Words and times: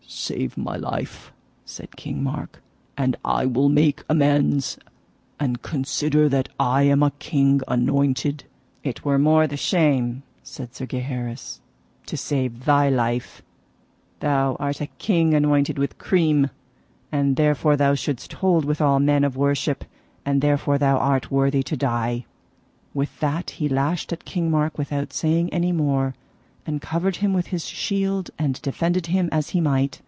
Save 0.13 0.57
my 0.57 0.75
life, 0.75 1.31
said 1.65 1.95
King 1.95 2.21
Mark, 2.21 2.61
and 2.97 3.15
I 3.25 3.45
will 3.45 3.69
make 3.69 4.03
amends; 4.09 4.77
and 5.39 5.61
consider 5.61 6.27
that 6.29 6.49
I 6.59 6.83
am 6.83 7.01
a 7.01 7.11
king 7.19 7.61
anointed. 7.67 8.43
It 8.83 9.03
were 9.05 9.15
the 9.17 9.23
more 9.23 9.47
shame, 9.55 10.23
said 10.43 10.75
Sir 10.75 10.85
Gaheris, 10.85 11.61
to 12.07 12.17
save 12.17 12.65
thy 12.65 12.89
life; 12.89 13.41
thou 14.19 14.55
art 14.59 14.81
a 14.81 14.87
king 14.87 15.33
anointed 15.33 15.77
with 15.79 15.97
cream, 15.97 16.49
and 17.11 17.35
therefore 17.37 17.75
thou 17.77 17.95
shouldst 17.95 18.33
hold 18.33 18.63
with 18.65 18.81
all 18.81 18.99
men 18.99 19.23
of 19.23 19.37
worship; 19.37 19.85
and 20.25 20.41
therefore 20.41 20.77
thou 20.77 20.97
art 20.97 21.31
worthy 21.31 21.63
to 21.63 21.77
die. 21.77 22.25
With 22.93 23.17
that 23.21 23.51
he 23.51 23.67
lashed 23.69 24.11
at 24.13 24.25
King 24.25 24.51
Mark 24.51 24.77
without 24.77 25.13
saying 25.13 25.51
any 25.53 25.71
more, 25.71 26.13
and 26.65 26.79
covered 26.81 27.17
him 27.17 27.33
with 27.33 27.47
his 27.47 27.65
shield 27.65 28.29
and 28.37 28.61
defended 28.61 29.07
him 29.07 29.27
as 29.31 29.49
he 29.49 29.59
might. 29.61 29.99